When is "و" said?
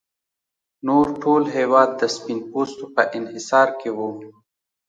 3.97-3.99